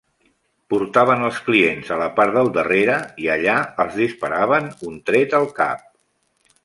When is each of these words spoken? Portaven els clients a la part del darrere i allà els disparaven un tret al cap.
Portaven 0.73 1.25
els 1.25 1.41
clients 1.49 1.91
a 1.95 1.99
la 2.03 2.07
part 2.19 2.33
del 2.37 2.49
darrere 2.55 2.95
i 3.25 3.29
allà 3.35 3.59
els 3.85 4.01
disparaven 4.05 4.71
un 4.93 4.97
tret 5.11 5.37
al 5.43 5.47
cap. 5.61 5.87